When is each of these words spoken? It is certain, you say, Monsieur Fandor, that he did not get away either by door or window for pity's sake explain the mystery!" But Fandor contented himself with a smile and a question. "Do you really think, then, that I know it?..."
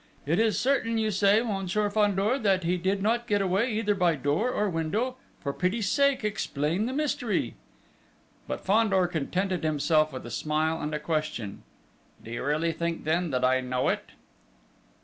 It 0.25 0.39
is 0.39 0.59
certain, 0.59 0.97
you 0.97 1.11
say, 1.11 1.43
Monsieur 1.43 1.87
Fandor, 1.91 2.39
that 2.39 2.63
he 2.63 2.75
did 2.75 3.03
not 3.03 3.27
get 3.27 3.39
away 3.39 3.71
either 3.71 3.93
by 3.93 4.15
door 4.15 4.49
or 4.49 4.67
window 4.67 5.17
for 5.39 5.53
pity's 5.53 5.91
sake 5.91 6.23
explain 6.23 6.87
the 6.87 6.91
mystery!" 6.91 7.53
But 8.47 8.65
Fandor 8.65 9.05
contented 9.05 9.63
himself 9.63 10.11
with 10.11 10.25
a 10.25 10.31
smile 10.31 10.81
and 10.81 10.95
a 10.95 10.99
question. 10.99 11.61
"Do 12.23 12.31
you 12.31 12.43
really 12.43 12.71
think, 12.71 13.03
then, 13.03 13.29
that 13.29 13.45
I 13.45 13.61
know 13.61 13.89
it?..." 13.89 14.13